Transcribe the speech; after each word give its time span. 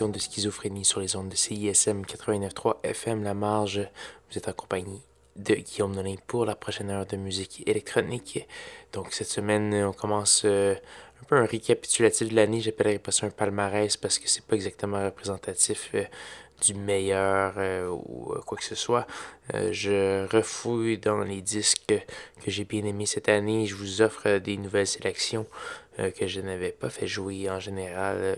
de 0.00 0.18
schizophrénie 0.18 0.84
sur 0.84 0.98
les 0.98 1.14
ondes 1.14 1.28
de 1.28 1.36
CISM 1.36 2.02
89.3 2.02 2.78
FM 2.82 3.22
La 3.22 3.32
Marge. 3.32 3.88
Vous 4.28 4.36
êtes 4.36 4.48
accompagné 4.48 5.00
de 5.36 5.54
Guillaume 5.54 5.94
Nolin 5.94 6.16
pour 6.26 6.44
la 6.44 6.56
prochaine 6.56 6.90
heure 6.90 7.06
de 7.06 7.16
musique 7.16 7.62
électronique. 7.64 8.44
Donc 8.92 9.12
cette 9.12 9.28
semaine, 9.28 9.72
on 9.84 9.92
commence 9.92 10.42
euh, 10.46 10.74
un 11.22 11.24
peu 11.26 11.36
un 11.36 11.46
récapitulatif 11.46 12.28
de 12.28 12.34
l'année. 12.34 12.60
J'appellerais 12.60 12.98
pas 12.98 13.12
ça 13.12 13.26
un 13.26 13.30
palmarès 13.30 13.96
parce 13.96 14.18
que 14.18 14.28
c'est 14.28 14.44
pas 14.44 14.56
exactement 14.56 15.04
représentatif 15.04 15.90
euh, 15.94 16.02
du 16.60 16.74
meilleur 16.74 17.54
euh, 17.58 17.88
ou 17.88 18.34
quoi 18.46 18.58
que 18.58 18.64
ce 18.64 18.74
soit. 18.74 19.06
je 19.52 20.26
refouille 20.26 20.98
dans 20.98 21.20
les 21.20 21.40
disques 21.40 21.94
que 22.42 22.50
j'ai 22.50 22.64
bien 22.64 22.84
aimés 22.84 23.06
cette 23.06 23.28
année. 23.28 23.66
Je 23.66 23.76
vous 23.76 24.02
offre 24.02 24.38
des 24.38 24.56
nouvelles 24.56 24.88
sélections 24.88 25.46
que 25.98 26.26
je 26.26 26.40
n'avais 26.40 26.72
pas 26.72 26.90
fait 26.90 27.06
jouer 27.06 27.48
en 27.48 27.60
général 27.60 28.36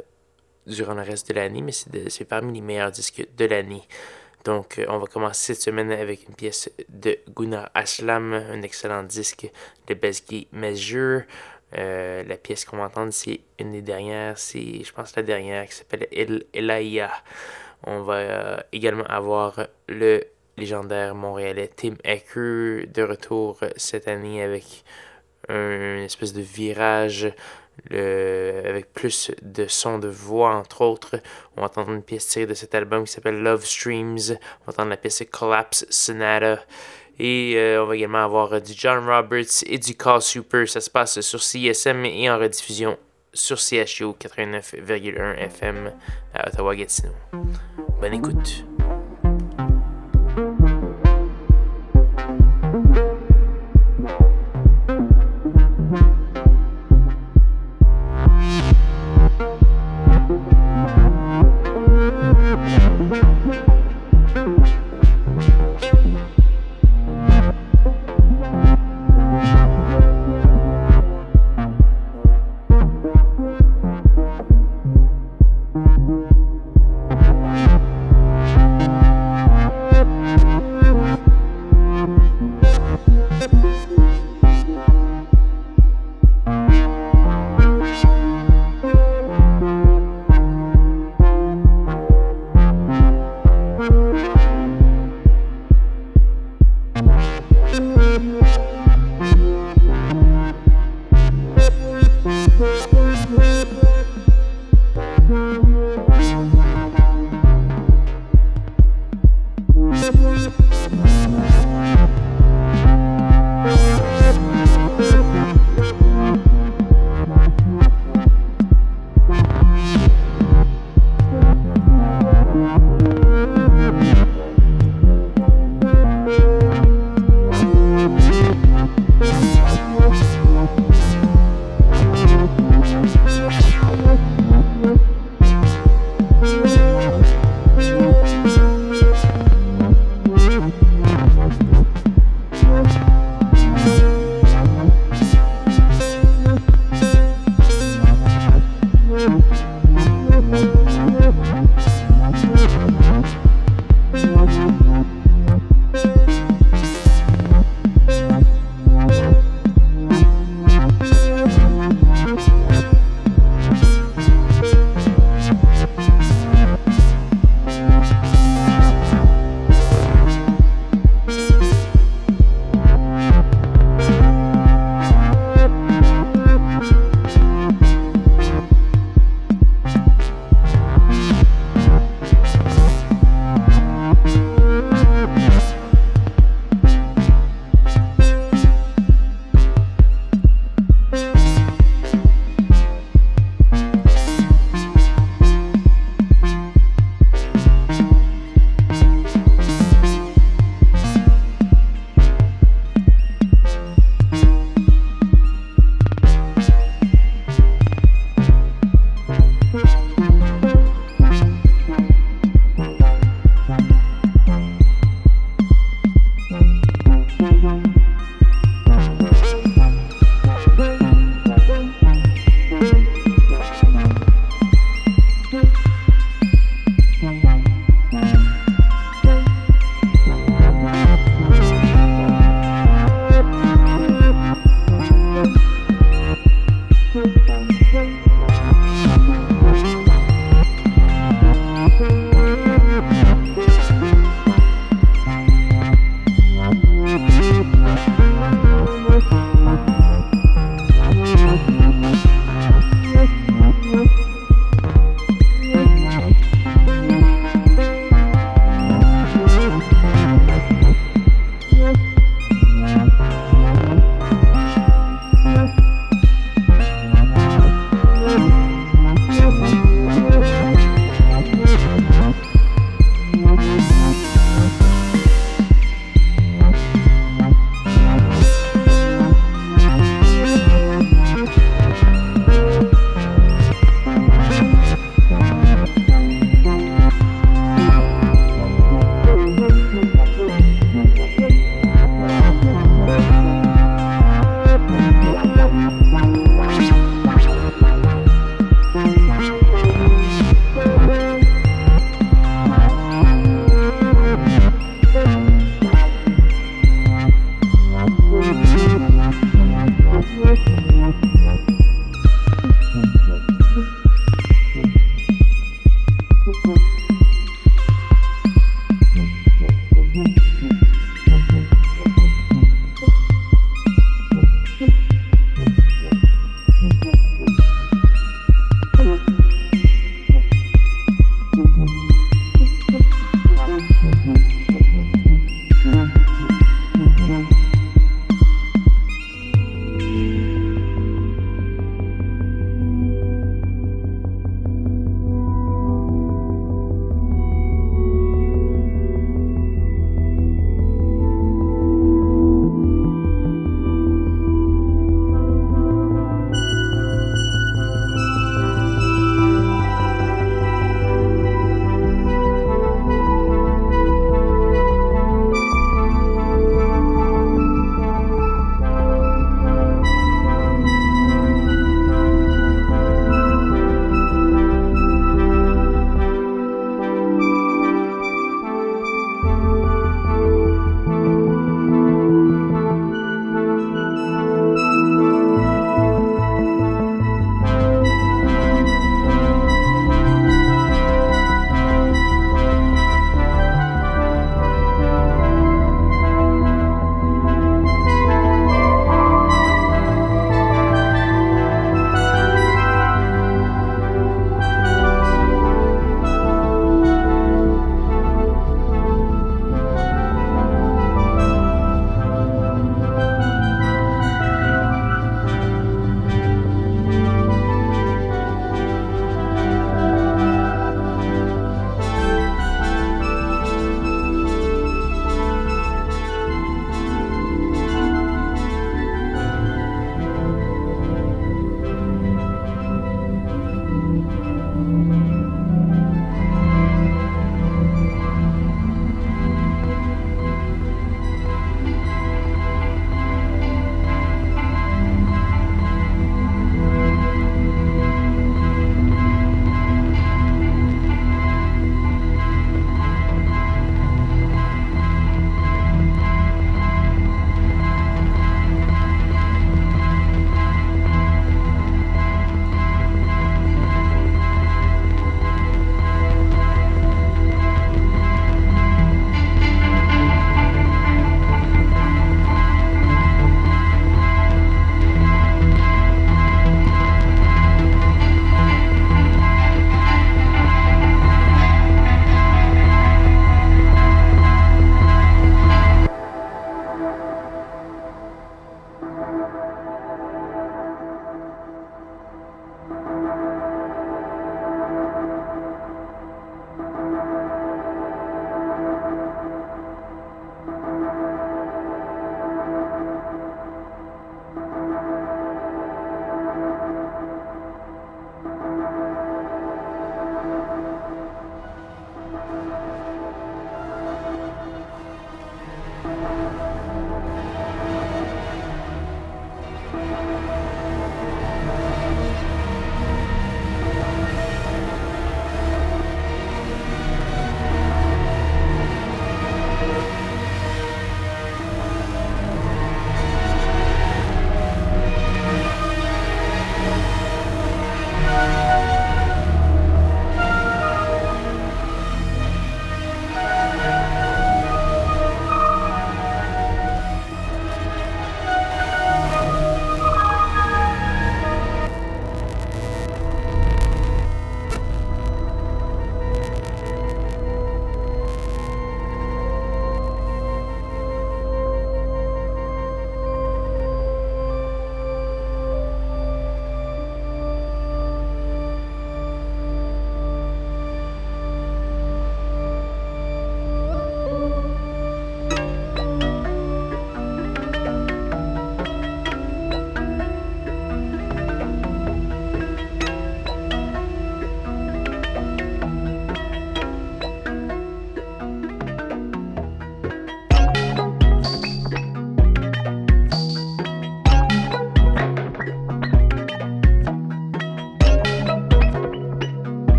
durant 0.67 0.95
le 0.95 1.03
reste 1.03 1.29
de 1.29 1.35
l'année, 1.35 1.63
mais 1.63 1.73
c'est 1.73 2.25
parmi 2.25 2.55
les 2.55 2.61
meilleurs 2.61 2.91
disques 2.91 3.27
de 3.37 3.45
l'année. 3.45 3.83
Donc, 4.47 4.79
euh, 4.79 4.87
on 4.89 4.99
va 4.99 5.07
commencer 5.07 5.55
cette 5.55 5.63
semaine 5.63 5.91
avec 5.91 6.29
une 6.29 6.35
pièce 6.37 6.71
de 6.89 7.19
Gunnar 7.35 7.69
Aslam, 7.75 8.33
un 8.33 8.63
excellent 8.63 9.03
disque 9.03 9.51
de 9.89 9.95
Besky 9.95 10.47
Measure. 10.53 11.23
Euh, 11.77 12.23
la 12.23 12.37
pièce 12.37 12.65
qu'on 12.65 12.77
va 12.77 12.85
entendre, 12.85 13.13
c'est 13.13 13.41
une 13.59 13.73
des 13.73 13.83
dernières, 13.83 14.39
c'est, 14.39 14.85
je 14.85 14.93
pense, 14.93 15.17
la 15.17 15.25
dernière 15.25 15.67
qui 15.67 15.75
s'appelle 15.75 16.07
El 16.13 16.45
Elaya. 16.55 17.11
On 17.83 18.03
va 18.03 18.15
euh, 18.15 18.57
également 18.71 19.05
avoir 19.07 19.67
le 19.89 20.23
légendaire 20.57 21.17
montréalais 21.17 21.69
Tim 21.75 21.97
Ecker 22.05 22.87
de 22.87 23.03
retour 23.03 23.59
cette 23.75 24.07
année 24.07 24.45
avec 24.45 24.85
un 25.49 26.03
espèce 26.05 26.33
de 26.33 26.41
virage 26.41 27.33
le, 27.91 28.63
avec 28.65 28.93
plus 28.93 29.31
de 29.43 29.67
sons 29.67 29.99
de 29.99 30.09
voix, 30.09 30.55
entre 30.55 30.83
autres. 30.83 31.17
On 31.57 31.61
va 31.61 31.67
entendre 31.67 31.93
une 31.93 32.03
pièce 32.03 32.27
tirée 32.27 32.47
de 32.47 32.55
cet 32.55 32.75
album 32.75 33.05
qui 33.05 33.13
s'appelle 33.13 33.43
Love 33.43 33.65
Streams. 33.65 34.19
On 34.63 34.67
va 34.67 34.73
entendre 34.73 34.91
la 34.91 34.97
pièce 34.97 35.23
Collapse 35.31 35.87
Sonata. 35.91 36.61
Et 37.19 37.55
euh, 37.57 37.83
on 37.83 37.87
va 37.87 37.97
également 37.97 38.25
avoir 38.25 38.61
du 38.61 38.73
John 38.77 39.09
Roberts 39.09 39.65
et 39.67 39.79
du 39.79 39.95
Call 39.95 40.21
Super. 40.21 40.69
Ça 40.69 40.81
se 40.81 40.91
passe 40.91 41.21
sur 41.21 41.43
CSM 41.43 42.05
et 42.05 42.31
en 42.31 42.39
rediffusion 42.39 42.99
sur 43.33 43.59
CHU 43.59 44.13
89,1 44.19 45.37
FM 45.37 45.93
à 46.35 46.49
Ottawa-Gatineau. 46.49 47.13
Bonne 48.01 48.15
écoute. 48.15 48.65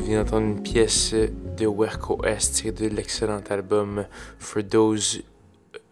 Schizophrénie, 0.00 0.08
vient 0.08 0.24
d'entendre 0.24 0.46
une 0.46 0.62
pièce 0.62 1.14
de 1.14 1.66
Werco 1.66 2.24
S 2.24 2.52
tirée 2.52 2.72
de 2.72 2.86
l'excellent 2.86 3.42
album 3.50 4.06
For 4.38 4.62
Those 4.62 5.22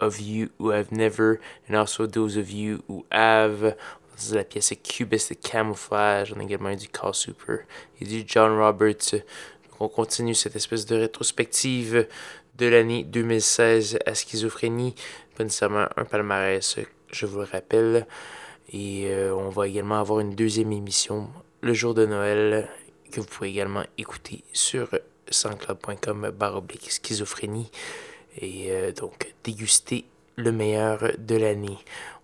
of 0.01 0.21
You 0.21 0.49
Who 0.59 0.71
Have 0.71 0.93
Never 0.93 1.39
and 1.69 1.75
Also 1.75 2.07
Those 2.07 2.37
of 2.37 2.53
You 2.53 2.79
Who 2.89 3.05
Have. 3.11 3.77
La 4.33 4.43
pièce 4.43 4.73
Cubist 4.83 5.41
Camouflage. 5.41 6.33
On 6.35 6.41
a 6.41 6.43
également 6.43 6.71
eu 6.71 6.77
du 6.77 6.89
Call 6.89 7.15
Super 7.15 7.61
et 8.01 8.05
du 8.05 8.25
John 8.27 8.59
Roberts. 8.59 9.15
on 9.79 9.89
continue 9.89 10.35
cette 10.35 10.57
espèce 10.57 10.87
de 10.87 10.97
rétrospective 10.97 12.09
de 12.57 12.67
l'année 12.67 13.05
2016 13.05 13.99
à 14.05 14.15
schizophrénie. 14.15 14.95
Pas 15.37 15.45
nécessairement 15.45 15.87
un 15.97 16.05
palmarès, 16.05 16.79
je 17.13 17.27
vous 17.27 17.39
le 17.39 17.45
rappelle. 17.45 18.07
Et 18.73 19.07
euh, 19.07 19.33
on 19.35 19.51
va 19.51 19.69
également 19.69 20.01
avoir 20.01 20.19
une 20.19 20.35
deuxième 20.35 20.73
émission 20.73 21.29
le 21.61 21.73
jour 21.73 21.95
de 21.95 22.05
Noël 22.05 22.69
que 23.11 23.21
vous 23.21 23.27
pouvez 23.27 23.51
également 23.51 23.85
écouter 23.97 24.45
sur 24.53 24.89
sanscloud.com 25.31 26.31
baroblique 26.31 26.91
schizophrénie 26.91 27.71
et 28.41 28.67
euh, 28.71 28.93
donc 28.93 29.35
déguster 29.45 30.05
le 30.37 30.53
meilleur 30.53 31.13
de 31.19 31.37
l'année. 31.37 31.79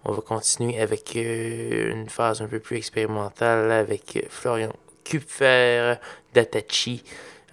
On 0.04 0.12
va 0.12 0.20
continuer 0.20 0.80
avec 0.80 1.16
euh, 1.16 1.92
une 1.92 2.08
phase 2.08 2.42
un 2.42 2.46
peu 2.46 2.60
plus 2.60 2.76
expérimentale 2.76 3.70
avec 3.72 4.26
Florian 4.30 4.72
Kupfer 5.04 5.94
d'Atachi 6.32 7.02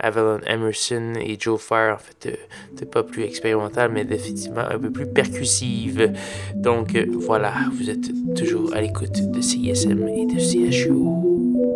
Avalon 0.02 0.39
Emerson 0.48 1.13
et 1.20 1.38
Joe 1.39 1.62
Fire, 1.62 1.96
en 1.96 1.98
fait, 1.98 2.38
euh, 2.82 2.86
pas 2.86 3.04
plus 3.04 3.24
expérimental, 3.24 3.91
mais 3.91 4.04
définitivement 4.04 4.67
un 4.67 4.80
peu 4.80 4.89
plus 4.89 5.06
percussive. 5.06 6.12
Donc 6.56 6.96
euh, 6.96 7.06
voilà, 7.08 7.54
vous 7.72 7.89
êtes 7.89 8.10
toujours 8.36 8.74
à 8.74 8.82
l'écoute 8.82 9.32
de 9.32 9.41
CISM 9.41 10.08
et 10.08 10.26
de 10.26 10.39
CHU. 10.39 11.51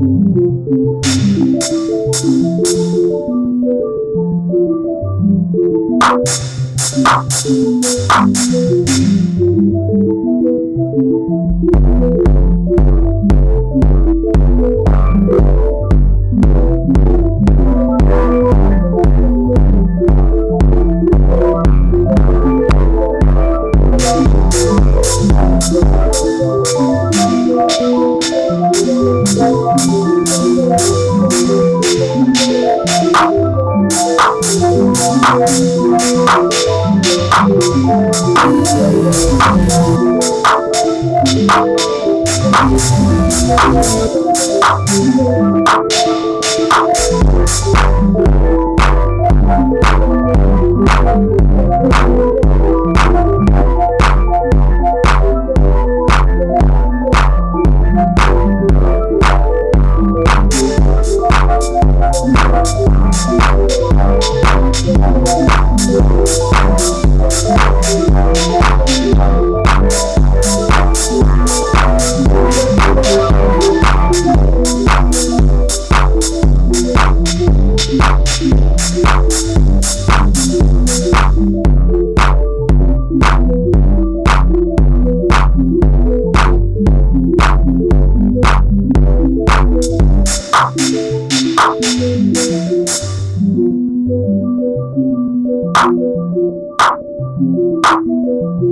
Thank 0.00 0.36
you. 8.52 8.79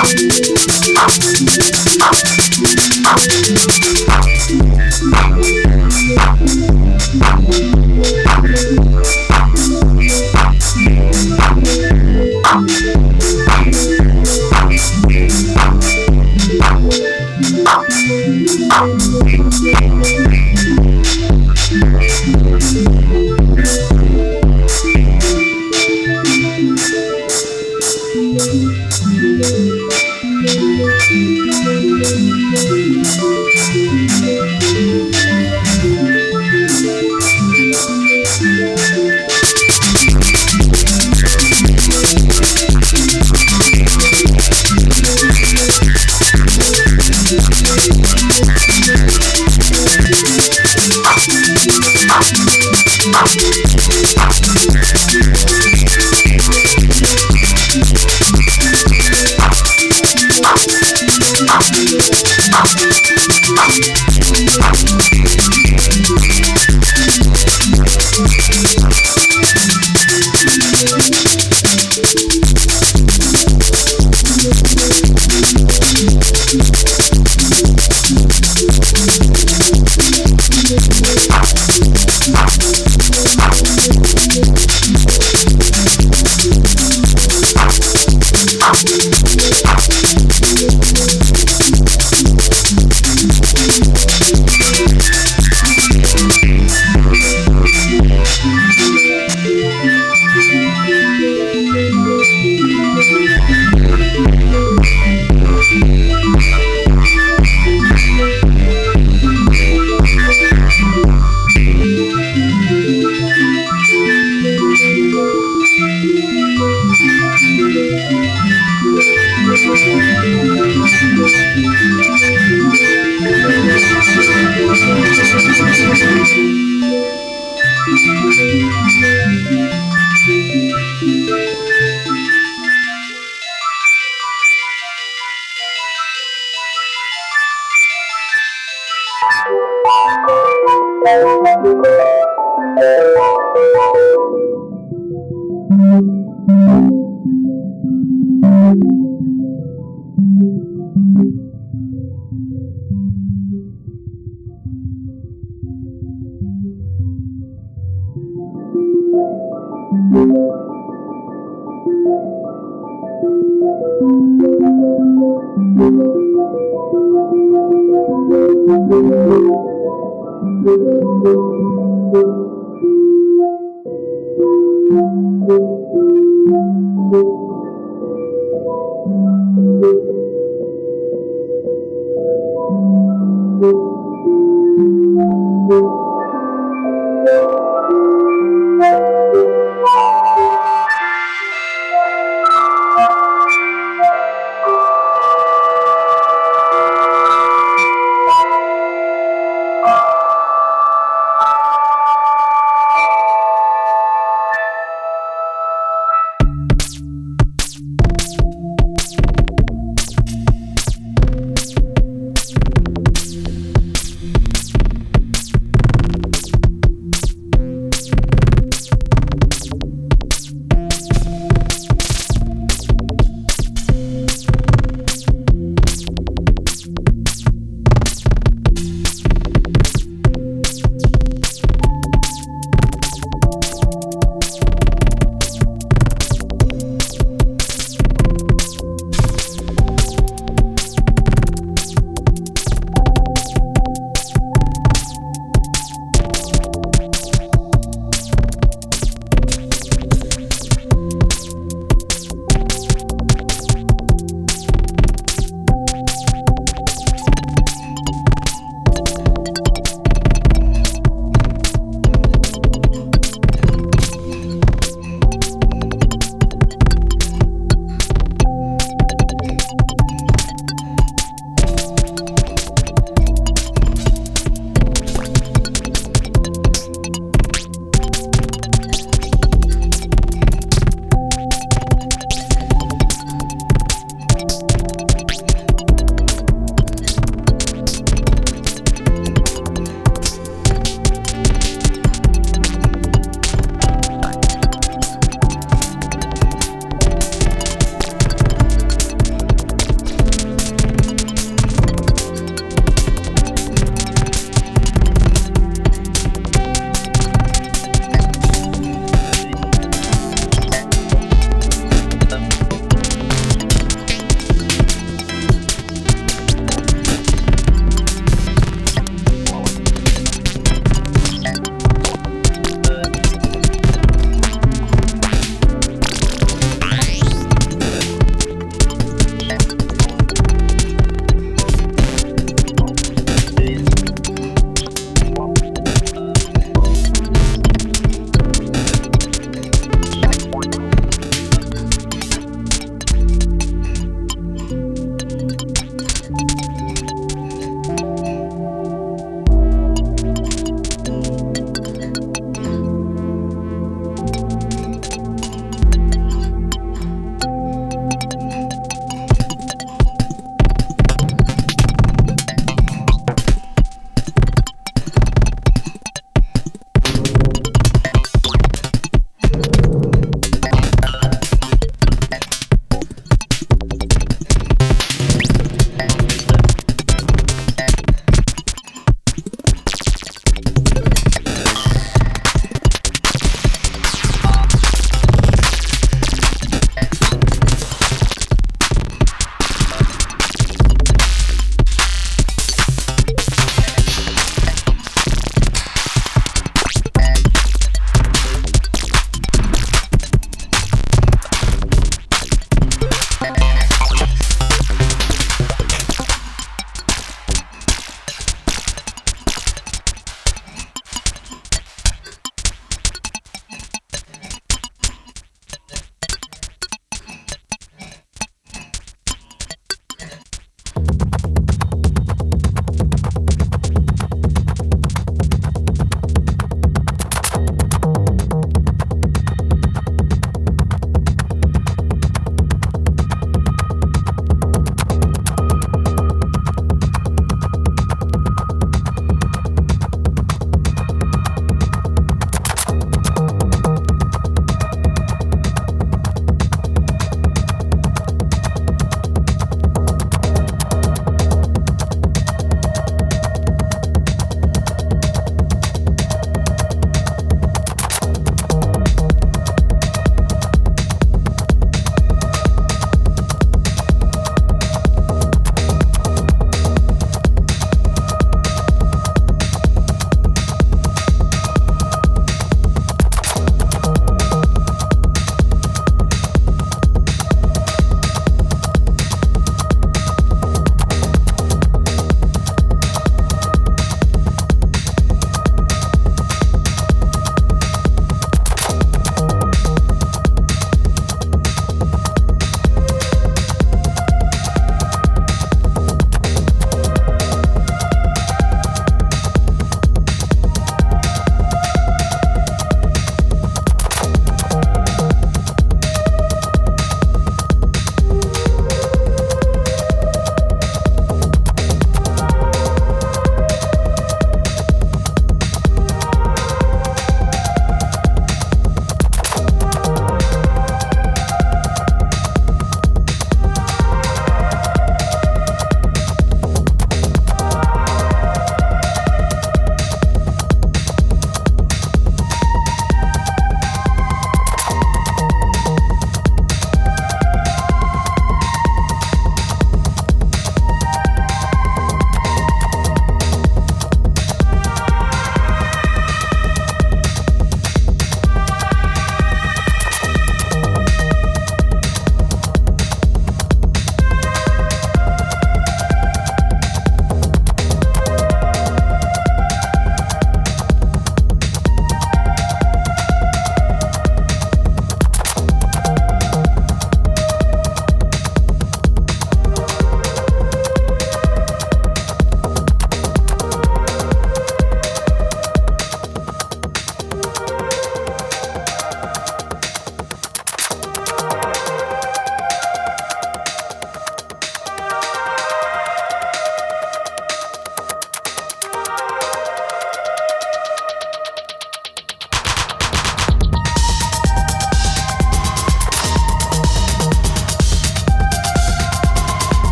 Thank 0.00 0.22
you. 4.62 4.67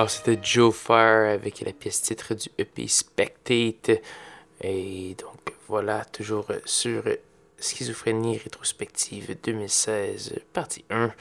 Alors, 0.00 0.08
c'était 0.08 0.38
Joe 0.42 0.74
Fire 0.74 1.28
avec 1.30 1.60
la 1.60 1.74
pièce 1.74 2.00
titre 2.00 2.32
du 2.32 2.48
EP 2.56 2.88
Spectate. 2.88 4.00
Et 4.62 5.14
donc, 5.18 5.54
voilà, 5.68 6.06
toujours 6.06 6.46
sur 6.64 7.02
Schizophrénie 7.58 8.38
rétrospective 8.38 9.36
2016, 9.42 10.36
partie 10.54 10.86
1. 10.88 11.12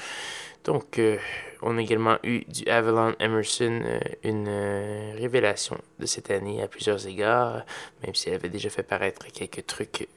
Donc, 0.63 0.97
euh, 0.97 1.17
on 1.61 1.77
a 1.77 1.81
également 1.81 2.19
eu 2.23 2.45
du 2.45 2.69
Avalon 2.69 3.13
Emerson, 3.19 3.81
euh, 3.83 3.99
une 4.23 4.47
euh, 4.47 5.13
révélation 5.17 5.77
de 5.99 6.05
cette 6.05 6.31
année 6.31 6.63
à 6.63 6.69
plusieurs 6.69 7.05
égards, 7.05 7.65
même 8.05 8.15
si 8.15 8.29
elle 8.29 8.35
avait 8.35 8.47
déjà 8.47 8.69
fait 8.69 8.83
paraître 8.83 9.27
quelques 9.27 9.65
trucs 9.65 10.07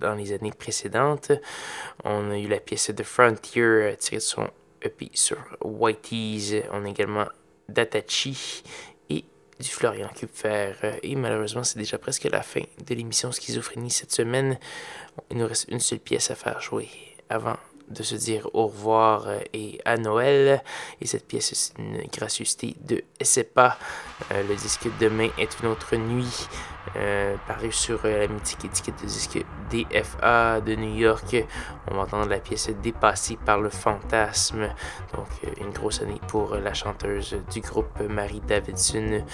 dans 0.00 0.14
les 0.14 0.32
années 0.32 0.52
précédentes. 0.58 1.32
On 2.02 2.30
a 2.30 2.38
eu 2.38 2.48
la 2.48 2.60
pièce 2.60 2.90
The 2.96 3.02
Frontier 3.02 3.94
tirée 3.98 4.16
de 4.16 4.22
son 4.22 4.48
EP 4.80 5.10
sur 5.12 5.36
Whitey's. 5.60 6.54
On 6.72 6.86
a 6.86 6.88
également 6.88 7.26
Datachi 7.68 8.62
et 9.10 9.24
du 9.60 9.68
Florian 9.68 10.08
Kupfer. 10.14 10.72
Et 11.02 11.14
malheureusement, 11.16 11.64
c'est 11.64 11.78
déjà 11.78 11.98
presque 11.98 12.24
la 12.24 12.42
fin 12.42 12.62
de 12.86 12.94
l'émission 12.94 13.32
Schizophrénie 13.32 13.90
cette 13.90 14.12
semaine. 14.12 14.58
Il 15.30 15.38
nous 15.38 15.46
reste 15.46 15.66
une 15.68 15.80
seule 15.80 16.00
pièce 16.00 16.30
à 16.30 16.34
faire 16.34 16.60
jouer 16.60 16.88
avant 17.28 17.56
de 17.88 18.02
se 18.02 18.16
dire 18.16 18.48
au 18.52 18.66
revoir 18.66 19.28
et 19.52 19.78
à 19.84 19.96
Noël. 19.96 20.62
Et 21.00 21.06
cette 21.06 21.26
pièce, 21.26 21.52
c'est 21.54 21.78
une 21.78 22.02
gracieuseté 22.12 22.76
de 22.80 23.02
SEPA. 23.20 23.78
Euh, 24.32 24.42
le 24.42 24.54
disque 24.56 24.88
Demain 25.00 25.28
est 25.38 25.60
une 25.60 25.68
autre 25.68 25.96
nuit. 25.96 26.48
Euh, 26.94 27.36
paru 27.46 27.72
sur 27.72 28.00
euh, 28.04 28.20
la 28.20 28.28
mythique 28.28 28.64
étiquette 28.64 29.02
de 29.02 29.06
disque 29.06 29.44
DFA 29.70 30.60
de 30.60 30.74
New 30.76 30.94
York. 30.94 31.44
On 31.90 31.96
va 31.96 32.02
entendre 32.02 32.28
la 32.28 32.38
pièce 32.38 32.70
Dépassée 32.82 33.36
par 33.44 33.60
le 33.60 33.70
fantasme. 33.70 34.68
Donc, 35.14 35.26
euh, 35.44 35.50
une 35.60 35.70
grosse 35.70 36.00
année 36.00 36.20
pour 36.28 36.54
la 36.56 36.72
chanteuse 36.74 37.36
du 37.52 37.60
groupe 37.60 38.00
Marie 38.08 38.40
Davidson 38.40 39.24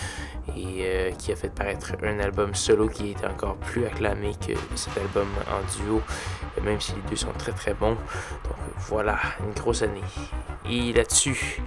et 0.56 1.12
qui 1.18 1.32
a 1.32 1.36
fait 1.36 1.54
paraître 1.54 1.92
un 2.02 2.18
album 2.18 2.54
solo 2.54 2.88
qui 2.88 3.10
est 3.12 3.26
encore 3.26 3.56
plus 3.56 3.86
acclamé 3.86 4.32
que 4.34 4.52
cet 4.74 4.96
album 4.96 5.28
en 5.48 5.84
duo, 5.84 6.02
même 6.62 6.80
si 6.80 6.94
les 6.94 7.02
deux 7.10 7.16
sont 7.16 7.32
très 7.32 7.52
très 7.52 7.74
bons. 7.74 7.96
Donc, 8.44 8.56
voilà, 8.78 9.18
une 9.40 9.52
grosse 9.52 9.82
année. 9.82 10.00
Et 10.68 10.92
là-dessus, 10.92 11.62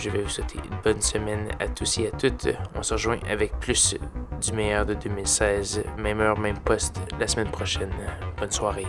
je 0.00 0.08
vais 0.08 0.22
vous 0.22 0.30
souhaiter 0.30 0.58
une 0.58 0.78
bonne 0.82 1.02
semaine 1.02 1.48
à 1.58 1.68
tous 1.68 1.98
et 1.98 2.08
à 2.08 2.10
toutes. 2.10 2.48
On 2.74 2.82
se 2.82 2.94
rejoint 2.94 3.18
avec 3.28 3.58
plus 3.60 3.96
du 4.40 4.52
meilleur 4.52 4.86
de 4.86 4.94
2016, 4.94 5.84
même 5.98 6.20
heure, 6.20 6.38
même 6.38 6.58
poste, 6.58 6.98
la 7.18 7.28
semaine 7.28 7.50
prochaine. 7.50 7.92
Bonne 8.38 8.50
soirée. 8.50 8.86